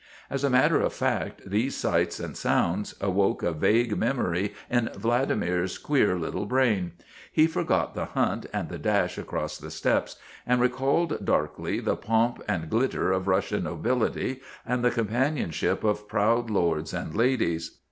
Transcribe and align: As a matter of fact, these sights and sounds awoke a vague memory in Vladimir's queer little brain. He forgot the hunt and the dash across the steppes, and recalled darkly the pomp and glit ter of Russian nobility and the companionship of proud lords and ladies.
As 0.31 0.43
a 0.43 0.49
matter 0.49 0.81
of 0.81 0.93
fact, 0.93 1.43
these 1.45 1.77
sights 1.77 2.19
and 2.19 2.35
sounds 2.35 2.95
awoke 2.99 3.43
a 3.43 3.51
vague 3.51 3.95
memory 3.95 4.55
in 4.67 4.89
Vladimir's 4.95 5.77
queer 5.77 6.17
little 6.17 6.47
brain. 6.47 6.93
He 7.31 7.45
forgot 7.45 7.93
the 7.93 8.05
hunt 8.05 8.47
and 8.51 8.67
the 8.69 8.79
dash 8.79 9.19
across 9.19 9.59
the 9.59 9.69
steppes, 9.69 10.15
and 10.43 10.59
recalled 10.59 11.23
darkly 11.23 11.79
the 11.79 11.95
pomp 11.95 12.41
and 12.47 12.67
glit 12.67 12.93
ter 12.93 13.11
of 13.11 13.27
Russian 13.27 13.65
nobility 13.65 14.39
and 14.65 14.83
the 14.83 14.89
companionship 14.89 15.83
of 15.83 16.07
proud 16.07 16.49
lords 16.49 16.95
and 16.95 17.13
ladies. 17.15 17.77